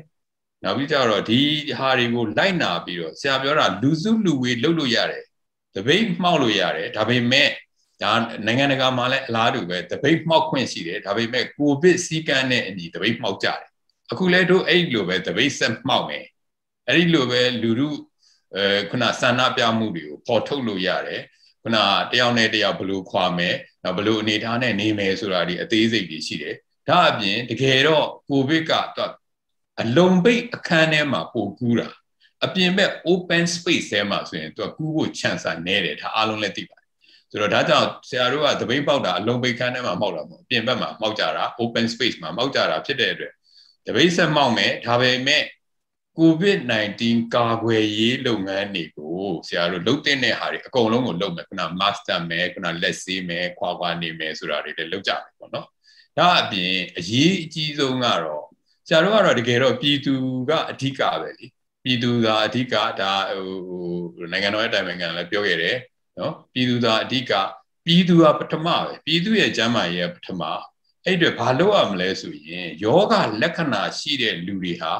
[0.64, 1.40] နောက်ပြီးကြတော့ဒီ
[1.80, 5.24] ဟာတွေကိုလိုက်နာပြီးတော့ဆရာပြောတာလူစုလူဝေးလုပ်လို့ရတယ်
[5.76, 7.50] တပိတ်မှောက်လို့ရတယ်ဒါပေမဲ့
[8.02, 8.12] ဒါ
[8.46, 13.71] နိုင်ငံတကာမှာလည်းအလားတူပဲတပိတ်မှောက်ခွင့်ရှိတယ်ဒါပေမဲ့ကိုဗစ်စည်းကမ်းနဲ့အညီတပိတ်မှောက်ကြတယ်
[14.12, 16.26] အခုလဲတို့အဲ့လိုပဲတပိတ်ဆက်မှောက်မယ်
[16.88, 17.90] အဲ့ဒီလိုပဲလူလူ
[18.56, 21.22] အဲခုနဆန္ဒပြမှုတွေကိုပေါ်ထုတ်လို့ရတယ်
[21.64, 21.78] ခုန
[22.12, 26.56] တယောက်နဲ့တယောက်ဘလို့ခွာမယ်နောက်ဘလို့အနေထားနဲ့နေမယ်ဆိုတာဒီအသေးစိတ်တွေရှိတယ်
[26.88, 29.12] ဒါအပြင်တကယ်တော့ကိုဗစ်ကတော့
[29.82, 31.90] အလုံးပိတ်အခန်းထဲမှာပိုကူးတာ
[32.46, 36.90] အပြင်ဘက် open space ထဲမှာဆိုရင်သူကကူးဖို့ chance နဲတယ်ဒါအားလုံးလည်းသိပါတယ်
[37.32, 43.34] ဆိုတော့ဒါကြောင့်ဆရာတို့ကတပိတ်ပေါက်တာအလုံးပိတ်ခန်းထဲမှာမောက်တာမဟုတ်အပြင်ဘက်မှာမောက်ကြတာ open space မှာမောက်ကြတာဖြစ်တဲ့အတွက်
[43.88, 45.44] တပိတ်ဆက်မောက်မယ်ဒါပေမဲ့
[46.20, 47.02] COVID-19
[47.36, 55.68] ကာကွယ်ရေးလုပ်ငန်းတွေကိုဆရာတို့လုပ်တဲ့ဟာတွေအကုန်လုံးကိုလုပ်မယ်ခုန master မယ်ခုနလက်ဆေးမယ်ခွာခွာနေမယ်ဆိုတာတွေလည်းလုပ်ကြမယ်ပေါ့နော်
[56.18, 58.46] ဒါအပြင်အရေးအကြီးဆုံးကတော့
[58.88, 60.14] ဆရာတို့ကတော့တကယ်တော့ပြည်သူ
[60.50, 61.46] ကအဓိကပဲလေ
[61.84, 63.12] ပြည်သူသာအဓိကဒါ
[64.18, 65.78] ဟိုနိုင်ငံတော်ရဲ့တိုင်ပင်ခံလည်းပြောခဲ့တယ်
[66.20, 67.34] နော်ပြည်သူသာအဓိက
[67.86, 70.42] ပြည်သူကပထမပဲပြည်သူရဲ့ကျမ်းမာရေးကပထမ
[71.06, 74.94] အဲ့အတွက်ဘာလုပ်ရမလဲဆိုရင်ယောဂလက္ခဏာရှိတဲ့လူတွေဟာ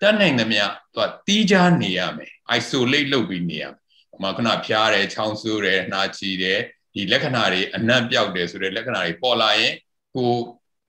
[0.00, 6.60] တတ်နိုင်သမျှသူကတီးခြားနေရမယ် isolate လုပ်ပြီးနေရမယ်ဟိုမှာခုနဖျားတယ်ချောင်းဆိုးတယ်နှာချီတယ်
[6.94, 9.74] ဒီလက္ခဏာတွေအနံ့ပြောက်တယ်ဆိုတဲ့လက္ခဏာတွေပေါ်လာရင်
[10.16, 10.32] ကို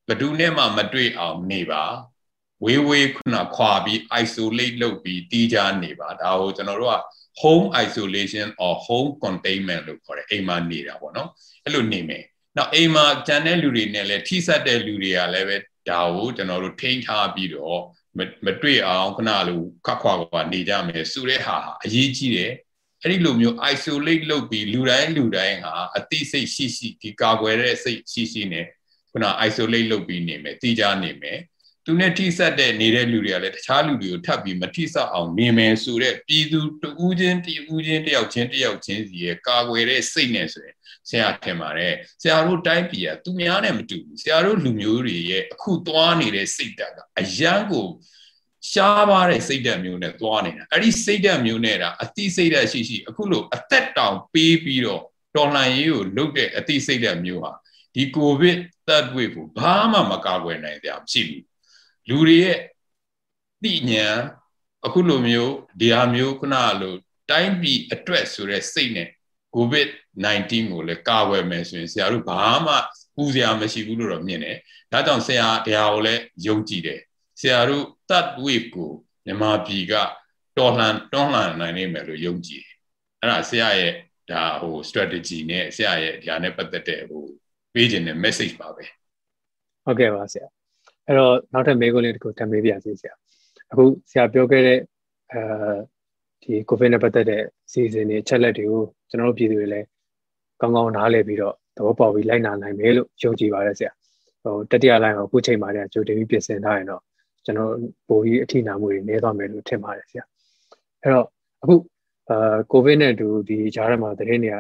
[0.08, 1.84] ဘယ်သူနဲ့မှမတွေ့အောင်နေပါ
[2.66, 6.98] ဝေးဝေးခုနခွာပြီး isolate လုပ်ပြီးတီးခြားနေပါဒါကိုကျွန်တော်တို့က
[7.42, 11.30] home isolation or home containment လို့ခေါ်တယ်အိမ်မှာနေတာပေါ့နော်
[11.64, 12.24] အဲ့လိုနေမယ်
[12.58, 15.58] နောက်အိမ်မှာကျန်တဲ့လူတွေနဲ့လည်းထိစပ်တဲ့လူတွေကလည်းပဲ
[15.90, 17.82] ဒါကိုကျွန်တော်တို့ထိန်းထားပြီးတော့
[18.46, 22.52] မတွေ့အောင်ခဏလိုခက်ခွာခွာနေကြမယ်ဆိုတဲ့ဟာအရေးကြီးတယ်
[23.04, 28.66] အဲ့ဒီလိုမျိုး isolate လုပ်ပြီးလူတိုင်းလူတိုင်းဟာအသိစိတ်ရှိရှိဒီကာကွယ်တဲ့စိတ်ရှိရှိနဲ့
[29.12, 31.40] ခုန isolate လုပ်ပြီးနေမယ်တည်ကြနေမယ်
[31.88, 40.76] သူနဲ့ထိဆက်တဲ့နေတဲ့လူတွေကလည်းတခြားလူတွေကိုထပ်ပြီးမထိဆက်အောင်နေမယ်ဆိုတဲ့ပြည်သူတူးချင်းတူးချင်းတယောက်ချင်းတယောက်ချင်းစီရဲ့ကာကွယ်တဲ့စိတ်နဲ့ဆိုရင်
[41.10, 47.88] ဆရာထင်ပါတယ်ဆရာတို့တိုင်းပြည်ကသူများနဲ့မတူဘူးဆရာတို့လူမျိုးတွေရဲ့အခုသွားနေတဲ့စိတ်ဓာတ်ကအယံကို
[48.72, 55.02] ရှားပါတဲ့စိတ်ဓာတ်မျိုးနဲ့သွားနေတာအဲ့ဒီစိတ်ဓာတ်မျိုးနဲ့တာအတိစိတ်ဓာတ်ရှိရှိအခုလိုအသက်တောင်ပေးပြီးတော့
[55.36, 57.52] တော်လှန်ရေးကိုလုပ်တဲ့အတိစိတ်ဓာတ်မျိုးဟာ
[57.96, 61.44] ဒီကိုဗစ် third wave ကိုဘာမှမကာကွယ်နိုင်ကြမရှိဘူး
[62.10, 62.60] လူတွေရဲ့
[63.64, 64.18] သိဉာဏ်
[64.86, 66.96] အခုလိုမျိုးဒီဟာမျိုးခုနလို
[67.30, 69.10] တိုင်းပြည်အတွက်ဆိုတဲ့စိတ်နဲ့
[69.56, 72.76] COVID-19 ကိုလည်းကာဝယ်မယ်ဆိုရင်ဆရာတို့ဘာမှ
[73.16, 74.58] ပူစရာမရှိဘူးလို့တော့မြင်တယ်။
[74.92, 77.00] ဒါကြောင့်ဆရာတရားကိုလည်းယုံကြည်တယ်။
[77.40, 78.92] ဆရာတို့ third wave ကို
[79.26, 79.94] မြန်မာပြည်က
[80.58, 82.76] တော်လှန်တွန်းလှန်နိုင်နိုင်မယ်လို့ယုံကြည်တယ်။
[83.22, 83.94] အဲ့ဒါဆရာရဲ့
[84.32, 87.24] ဒါဟို strategy နဲ့ဆရာရဲ့ဒါနဲ့ပတ်သက်တဲ့ဟို
[87.74, 88.86] ပေးခြင်းတဲ့ message ပါပဲ။
[89.86, 90.48] ဟုတ်ကဲ့ပါဆရာ။
[91.08, 93.14] အဲ့တော့နောက်ထပ်မေးခွန်းလေးတစ်ခုထပ်မေးပြစီဆရာ။
[93.72, 94.80] အခုဆရာပြောခဲ့တဲ့
[95.32, 95.42] အဲ
[96.44, 97.42] ဒီ COVID နဲ့ပတ်သက်တဲ့
[97.72, 99.86] စီစဉ်တွေချက်လက်တွေကိုကျွန်တော်တို့ပြည်သူတွေလည်း
[100.62, 103.92] ကောင်းကောင်းနားလည်ပြီးတော့သဘောပေါက်ပြီးလိုက်နာနိုင်မယ်လို့ယုံကြည်ပါတယ်ဆရာ
[104.44, 107.02] ဟိုတတိယလိုင်းကိုအခုချိန်မှာလည်းကြိုတင်ပြီးပြင်ဆင်ထားရင်တော့
[107.46, 107.72] ကျွန်တော်
[108.08, 110.24] ပိုပြီးအထိနာမှုတွေနည်းသွားမယ်လို့ထင်ပါတယ်ဆရာ
[111.02, 111.26] အဲ့တော့
[111.62, 111.76] အခု
[112.30, 114.58] အာကိုဗစ်နဲ့တူဒီကြားထဲမှာတရင်တွေက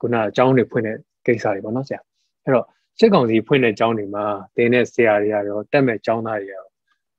[0.00, 2.00] ခုနအကြောင်းတွေဖွင့်တဲ့ကိစ္စတွေပေါ့နော်ဆရာ
[2.44, 2.66] အဲ့တော့
[2.98, 4.24] စစ်ကောင်စီဖွင့်တဲ့အကြောင်းတွေမှာ
[4.56, 6.64] တင်းတဲ့ဆရာတွေရောတက်မဲ့ကျောင်းသားတွေရော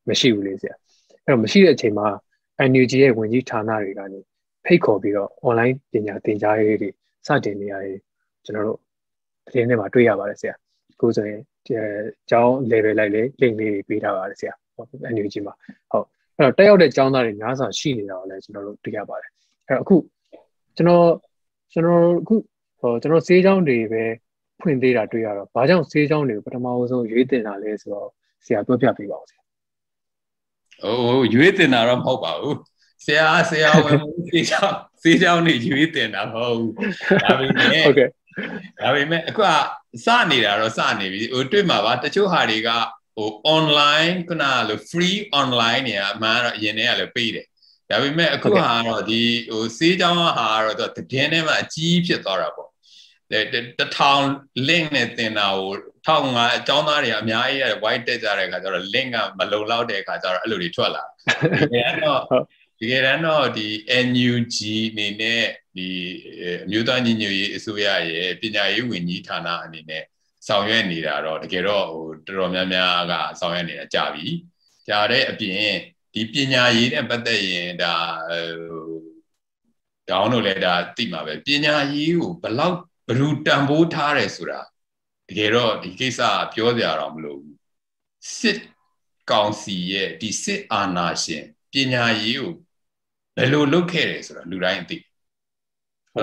[0.08, 0.76] မရှိဘူးလေဆရာ
[1.26, 2.08] အဲ့တော့မရှိတဲ့အချိန်မှာ
[2.70, 4.20] NUG ရဲ့ဝင်ကြီးဌာနတွေကနေ
[4.66, 6.90] ဖိတ်ခေါ်ပြီးတော့ online ပညာသင်ကြားရေးတွေ
[7.28, 8.00] စတင်နေရတယ်
[8.46, 8.80] ကျွန်တော်တို့
[9.48, 10.54] သတင်းထဲမှာတွေ့ရပါတယ်ဆရာ
[11.02, 11.42] ကိုဆိုရင်
[12.30, 15.54] ကျောင်း level လိုက်လေ link လေးတွေပေးထားပါတယ်ဆရာဟုတ် NUG မှာ
[15.92, 16.06] ဟုတ်
[16.38, 19.30] အဲ့တော့တက်ရောက်တဲ့ကျောင်းသားတွေများစွာရှိနေတာကိုလည်းကျွန်တော်တို့တွေ့ရပါတယ်
[19.68, 19.98] အဲ့တော့အခု
[20.76, 21.08] ကျွန်တော်
[21.74, 22.36] ကျွန်တော်အခု
[22.80, 24.04] ဟိုကျွန်တော်ဆေးကျောင်းတွေပဲ
[24.60, 28.10] ဖွင့်သေးတာတွေ့ရတော့ဘာကြောင့်ဆေးကြောင်းတွေကိုပထမဆုံးရွေးတင်တာလဲဆိုတော့
[28.46, 29.42] ဆရာပြောပြပေးပါဦးဆရာ။
[30.84, 32.56] အိုးရွေးတင်တာတော့မဟုတ်ပါဘူး။
[33.06, 33.98] ဆရာဆရာဝင်
[34.30, 36.72] ဆေးကြောင်းဆေးကြောင်းတွေရွေးတင်တာမဟုတ်ဘူး။
[37.24, 38.10] ဒါပေမဲ့ဟုတ်ကဲ့
[38.82, 39.50] ဒါပေမဲ့အခုက
[40.06, 42.70] စနေတာတော့စနေပြီဟိုတွေ့မှာပါတချို့ဟာတွေက
[43.16, 47.46] ဟို online ခုနလို free online နေရာအမှန်တော့အရင်တည်းကလည်းပေးတယ်
[47.90, 52.70] ဒါပေမဲ့အခုဟာတော့ဒီဟိုစေးကြောင်းဟာတော့တည်င်းထဲမှာအကြီးဖြစ်သွားတာပေါ့
[53.80, 54.24] တထောင်
[54.68, 55.72] link နဲ့တင်တာကို
[56.06, 61.04] ထောင်ငါအကြောင်းသားတွေအများကြီးရ white တက်ကြတဲ့အခါကျတော့ link ကမလုံလောက်တဲ့အခါကျတော့အဲ့လိုတွေထွက်လာ
[61.74, 62.44] တယ်။ဒါတော့
[62.80, 63.68] တကယ်တမ်းတော့ဒီ
[64.08, 64.58] NUG
[64.92, 65.44] အနေနဲ့
[65.76, 65.88] ဒီ
[66.64, 70.04] အမျိုးသားညီညွတ်ရေးအစိုးရရဲ့ပညာရေးဝန်ကြီးဌာနအနေနဲ့
[70.48, 74.26] ဆောင်ရွက်နေတာတော့တကယ်တော့ဟိုတော်တော်များများကဆောင်ရွက်နေတာကြာပြီ
[74.88, 75.72] ကြာတဲ့အပြင်
[76.14, 77.94] ဒီပညာရေးနဲ့ပတ်သက်ရင်ဒါ
[78.30, 78.98] ဟို
[80.10, 82.78] တောင်းလို့လည်းဒါသိမှာပဲပညာရေးကိုဘလောက်
[83.08, 84.60] ဘလူတန်ဖိုးထားတယ်ဆိုတာ
[85.30, 86.22] တကယ်တော့ဒီကိစ္စ
[86.54, 87.40] ပြောကြရတော့မလို့
[88.38, 88.60] စစ်
[89.32, 92.54] ကောင်စီရဲ့ဒီစစ်အာဏာရှင်ပညာရေးကို
[93.36, 94.98] ဘယ်လိုလုပ်ခဲ့တယ်ဆိုတာလူတိုင်းသိ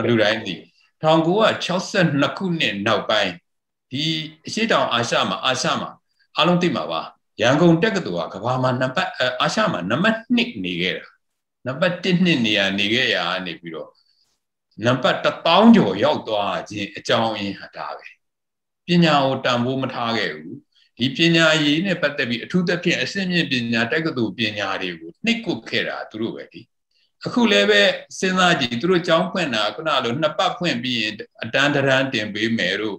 [0.09, 0.55] လူတိုင်းသိ
[1.03, 3.33] 1962ခုနှစ်နောက်ပိုင်း
[3.91, 4.05] ဒီ
[4.47, 5.91] အရှိတောင်အာရှမှာအာရှမှာ
[6.37, 7.01] အားလုံးသိမှာပါ
[7.41, 11.07] ရန်ကုန်တက္ကသိုလ်ကကဘာမှာနံပါတ်အာရှမှာနံပါတ်1နေခဲ့တာ
[11.67, 13.91] နံပါတ်1နှစ်နေရာနေခဲ့ရာနေပြီးတော့
[14.83, 18.09] နံပါတ်1000ကျော်ရောက်သွားခြင်းအကြောင်းရင်းဟာဒါပဲ
[18.87, 20.57] ပညာကိုတန်ဖိုးမထားခဲ့ဘူး
[20.99, 26.61] ဒီပညာရေးနဲ့ပတ်သက်ပြီးအထူးသဖြင့်အဆင့်မြင့်ပညာတက္ကသိုလ်ပညာတွေကိုနှိပ်ကွပ်ခဲ့တာသူတို့ပဲဒီ
[27.27, 27.83] အခုလည်းပဲ
[28.19, 32.97] စဉ်းစားကြည့်သူတို့ကြောင်းဖွင့်တာခုနလိုနှစ်ပတ်ဖွင့်ပြီးရင်အတန်းတန်းတင်ပေးမယ်တို့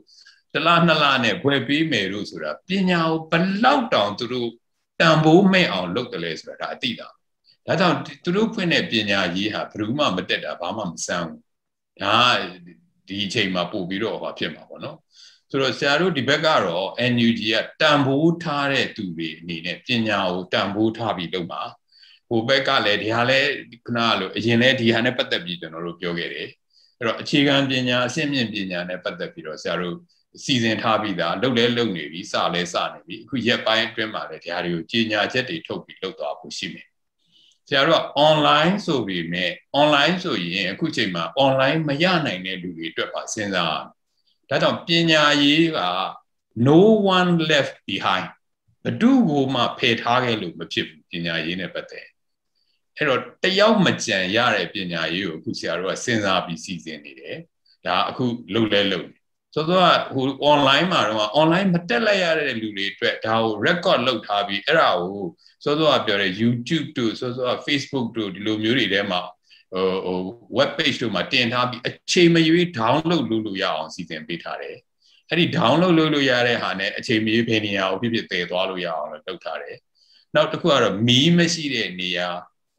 [0.53, 3.33] တလားနှစ်လားနဲ့ဘွယ်ပေးမယ်တို့ဆိုတာပညာကိုဘ
[3.63, 4.49] လောက်တောင်သူတို့
[4.99, 7.07] တန်ဖိုးမဲ့အောင်လုပ်တယ်လေဆိုတာဒါအတိတာ
[7.67, 11.44] ဒါကြောင့်သူတို့ဖွင့်တဲ့ပညာရေးဟာဘယ်သူမှမတက်တာဘာမှမစမ်းဘူး
[12.01, 12.17] ဒါ
[13.08, 14.97] ဒီအချိန်မှာပို့ပြီးတော့ဟောဖြစ်မှာပေါ့နော်
[15.49, 21.62] ဆိုတော့ဆရာတို့ဒီဘက်ကတော့ NUG ကတန်ဖိုးထားတဲ့သူတွေအနေနဲ့ပညာကိုတန်ဖိုးထားပြီးလုပ်ပါ
[22.29, 23.49] ဟိုဘက်ကလည်းဒီဟာလည်း
[23.86, 26.49] ခုနကလိုအရင်လည်းဒီဟာနဲ့ပတ်သက်ပြီးကျွန်တော်တို့ပြောခဲ့တယ်
[26.97, 29.95] အဲ့တော့အခြေခံပညာအဆင့်မြင့်ပညာနဲ့ပတ်သက်ပြီးတော့ဆရာတို့
[30.43, 36.88] စီစဉ်ထားပြီးသားလုပ်လဲလုပ်နေပြီစလဲစနေပြီအခုရက်ပိုင်းအတွင်းမှာလည်းဒါတွေကိုကြီးညာချက်တွေထုတ်ပြီးလုပ်သွားဖို့ရှိမယ်
[37.67, 39.45] ဆရာတို့က online ဆိုပြီးမြဲ
[39.80, 43.71] online ဆိုရင်အခုချိန်မှာ online မရနိုင်တဲ့လူတွေအတွက်ပါစဉ်းစား
[44.49, 45.80] ဒါကြောင့်ပညာရေးက
[46.67, 46.80] no
[47.17, 48.28] one left behind
[48.84, 52.08] ဘဒုကိုမှဖယ်ထားခဲ့လို့မဖြစ်ဘူးပညာရေးနဲ့ပတ်သက်
[52.97, 57.38] အဲ့တော့တယောက်မကြံရတဲ့ပညာရေးကိုအခုဆရာတို့ကစဉ်းစားပြီးစီစဉ်နေတယ်
[57.86, 59.19] ဒါအခုလုပ်လဲလုပ်နေ
[59.55, 65.23] ဆိုတော့ဟို online မှာတော့ online မတက်လိုက်ရတဲ့လူတွေအတွက်ဒါကို record လုပ်ထားပြီးအဲ့ဒါကို
[65.63, 69.21] စောစောကပြောတဲ့ YouTube တို့စောစောက Facebook တို့ဒီလိုမျိုးတွေထဲမှာ
[69.73, 70.19] ဟိုဟို
[70.57, 74.77] web page တို့မှာတင်ထားပြီးအချိန်မရွေး download လုပ်လို့ရအောင်စီစဉ်ပေးထားတယ်
[75.29, 79.77] အဲ့ဒီ download လုပ်လို့ရတဲ့ဟာနဲ့အချိန်မရွေးဘယ်နေရာကိုဖြစ်ဖြစ်တည်သွားလို့ရအောင်လုပ်ထားတယ်
[80.35, 82.29] နောက်တစ်ခုကတော့မီးမရှိတဲ့နေရာ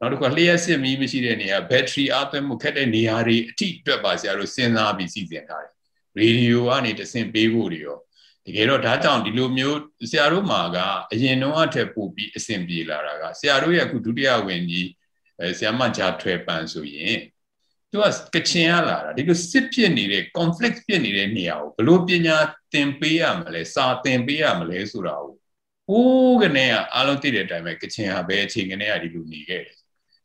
[0.00, 5.75] နောက်တစ်ခုကလျှက်စစ်မီးမရှိတဲ့နေရာ battery အားသွင်းမှုခက်တဲ့နေရာတွေအထိအတွက်ပါဆရာတို့စဉ်းစားပြီးစီစဉ်ထားတယ်
[6.24, 7.98] ရေဒီယိုကနေတဆင့်ပေးဖို့တွေရော
[8.46, 9.78] တကယ်တော့ဒါကြောင့်ဒီလိုမျိုး
[10.10, 10.78] ဆရာတို့မှာက
[11.12, 14.88] အရင်တော့အထက်ပို့ပြီးအဆင်ပြေလာတာကဆရာတို့ရဲ့အခုဒုတိယဝင်ကြီး
[15.40, 17.16] အဲဆရာမဂျာထွယ်ပန်ဆိုရင်
[17.90, 22.36] သူကကချင်ရလာတာဒီလိုစစ်ဖြစ်နေတဲ့ conflict ဖြစ်နေတဲ့နေရာကိုဘလို့ပညာ
[22.72, 25.34] သင်ပေးရမလဲစာသင်ပေးရမလဲဆိုတာကို
[25.88, 29.76] ဟိုးကနေကအားလုံးသိတဲ့အတိုင်းပဲကချင်ဟာဘယ်အချိန်ကနေကဒီလိုနေခဲ့တယ်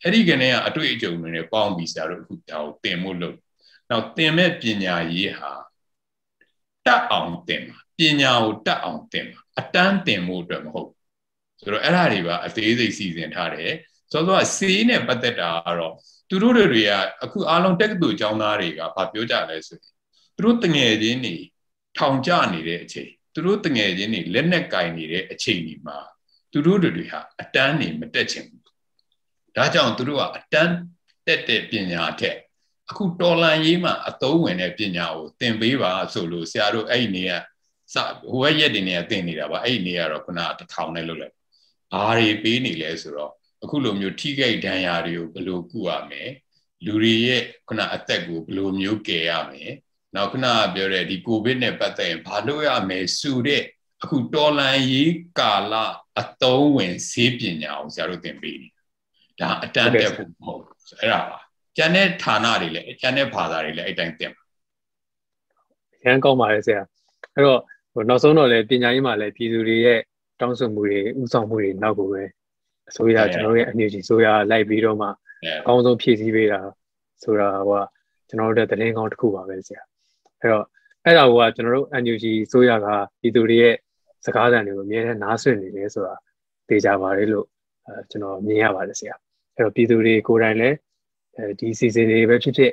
[0.04, 3.38] အဲ့ဒီကနေကအတွေ့အကြုံတွေနဲ့ပေါင်းပြီးဆရာတို့အခုဒါကိုသင်ဖို့လုပ်
[3.89, 5.51] နောက်သင်မဲ့ပညာရေးဟာ
[6.88, 10.89] တတ်အောင်သင်ပါပညာကိုတတ်အောင်သင်ပါအတန်းသင်ဖို့အတွက်မဟုတ်
[11.62, 13.72] ဆိုတော့အဲ့ဒါတွေပါအသေးစိတ်စီစဉ်ထားတယ်
[14.12, 15.94] ဆိုတော့စေးနဲ့ပတ်သက်တာကတော့
[16.30, 16.91] သူတို့တွေက
[17.24, 19.94] အခုအားလုံးတက္ကသိုလ်ကျောင်းသားတွေကဘာပြောကြလဲဆိုရင်
[20.36, 21.36] သူတို့တငယ်ချင်းတွေ
[21.98, 25.98] ထောင်ကျနေတဲ့အချိန်သူတို့တငယ်ချင်းတွေလက်နဲ့ကင်နေတဲ့အချိန်ဒီမှာ
[26.52, 28.63] သူတို့တွေဟာအတန်းနေမတက်ချင်ဘူး
[29.56, 30.74] ဒါကြောင့်သူတို့ကအတန်း
[31.28, 32.38] တက်တဲ့ပညာထက်
[32.91, 37.38] အခုတော်လန်ရေးမှာအသုံးဝင်တဲ့ပညာကိုသင်ပေးပါဆိုလို့ဆရာတို့အဲ့ဒီနေရာ
[37.93, 37.95] စ
[38.30, 41.36] ဟိုဘက်ရက်တွေနေရာသင်နေတာပါအဲ့ဒီနေရာတော့ခုနတထောင်နဲ့လုပ်လိုက်
[41.93, 43.32] ဘာတွေပေးနေလဲဆိုတော့
[43.63, 46.23] အခုလိုမျိုးထိခိုက်ဒဏ်ရာတွေကိုဘယ်လိုကုရမလဲ
[46.86, 49.65] လူတွေရဲ့ခုနအသက်ကိုဘယ်လိုမျိုးကယ်ရမလဲ
[50.15, 53.62] နောက်ခုနပြောတဲ့ဒီကိုဗစ်နဲ့ပတ်သက်ရင်ဘာလုပ်ရမလဲဆိုတဲ့
[54.04, 55.73] အခုတော်လန်ရေးကာလ
[56.19, 58.69] အသုံးဝင်ဈေးပညာကိုဆရာတို့သင်ပေးနေ
[59.39, 61.40] တာဒါအတန်းတက်ဖို့မဟုတ်ဘူးအဲ့ဒါပါ
[61.77, 64.41] ကျန်တဲ့ဌာနတွေလည်းကျန်တဲ့ဘာသာတွေလည်းအဲ့တိုင်းသင်ပါ
[66.05, 66.81] ရန်ကောင်းပါလေဆရာ
[67.36, 67.60] အဲ့တော့
[67.93, 69.99] ဟိုနောက်ဆုံးတော့လေပညာရေးမှာလည်းပြည်သူတွေရဲ့
[70.39, 72.23] တောင်းဆိုမှုတွေဥဆောင်မှုတွေနောက်ကိုပဲ
[72.89, 75.07] အစိုးရကျွန်တော်တို့ရဲ့အမျိုးကြီးဆိုရလိုက်ပြီးတော့မှ
[75.60, 76.60] အကောင်းဆုံးဖြည့်ဆည်းပေးတာ
[77.23, 77.84] ဆိုတာဟိုက
[78.27, 79.81] ကျွန်တော်တို့တဲ့တရင်ကောင်းတစ်ခုပါပဲဆရာ
[80.39, 80.65] အဲ့တော့
[81.05, 82.88] အဲ့ဒါကကျွန်တော်တို့ NUG ဆိုရက
[83.21, 83.75] ပြည်သူတွေရဲ့
[84.25, 86.15] စကားသံတွေကိုအများနဲ့နားဆွင့်နေတယ်ဆိုတာ
[86.67, 87.47] သိကြပါတယ်လို့
[87.88, 89.15] အဲကျွန်တော်မြင်ရပါတယ်ဆရာ
[89.55, 90.75] အဲ့တော့ပြည်သူတွေကိုယ်တိုင်လည်း
[91.37, 92.72] အဲဒီစီစဉ်တွေပဲဖြစ်ဖြစ်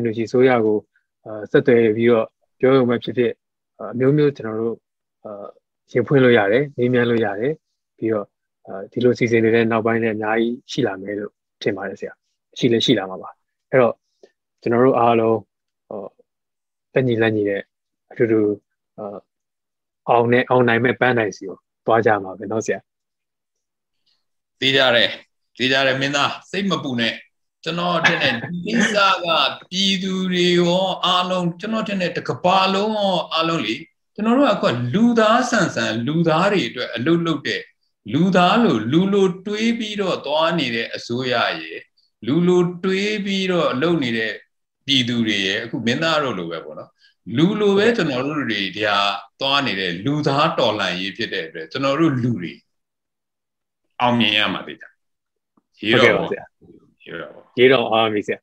[0.00, 0.78] NUG ဆိုရကို
[1.24, 2.26] အဲဆက်သွယ်ပြီးတော့
[2.60, 3.32] ပြောရုံပဲဖြစ်ဖြစ်
[3.80, 4.76] အမျိုးမျိုးကျွန်တော်တို့
[5.24, 7.52] အဲရင်ဖွင့်လို့ရတယ်နေမြန်းလို့ရတယ်
[7.98, 8.26] ပြီးတော့
[8.66, 12.12] အဲဒီလိုစီစဉ်နေတဲ့နောက်ပိုင်းလည်းအများကြီးရှိလာမယ်လို့ထင်ပါတယ်ဆရာ
[12.58, 13.30] ရှိလည်းရှိလာမှာပါ
[13.70, 13.94] အဲ့တော့
[14.62, 15.38] ကျွန်တော်တို့အားလုံး
[15.88, 16.06] ဟော
[16.92, 17.62] တက်ညီလက်ညီတဲ့
[18.10, 18.40] အတူတူ
[20.08, 22.78] အောင်နဲ့အောင်နိုင်မဲ့ပန်းနိုင်စီကိုသွားကြမှာပဲเนาะဆရာ
[24.60, 25.10] သိကြတယ်
[25.58, 27.12] သိကြတယ်မင်းသားစိတ်မပူနဲ့
[27.63, 29.27] ကျွန်တော်ထင်တယ်ဒီကိစ္စက
[29.71, 33.75] ပြည်သူတွေရောအားလုံးကျွန်တော်ထင်တယ်တကဘာလုံးရောအားလုံးလေ
[34.15, 37.61] ကျွန်တော်တို့ကအခုလူသားဆန်ဆန်လူသားတွေအတွက်အလုတ်လုတ်တဲ့
[38.13, 41.79] လူသားလို့လူလိုတွေးပြီးတော့သွားနေတဲ့အစိုးရရဲ့
[42.27, 44.33] လူလိုတွေးပြီးတော့အလုပ်နေတဲ့
[44.85, 46.89] ပြည်သူတွေရဲ့အခုမင်းသားတို့လိုပဲပေါ့နော်
[47.37, 48.97] လူလိုပဲကျွန်တော်တို့တွေဒီဟာ
[49.39, 52.53] သွားနေတဲ့လူသားတော်လှန်ရေးဖြစ်တဲ့အတွက်ကျွန်တော်တို့လူတွေ
[54.01, 54.85] အောင်မြင်ရမှာတိကျ
[55.85, 56.45] ရေတော်ပါဆရာ
[57.05, 58.42] ရေတော် ရေတော်အောင်ပြီဆရာဟ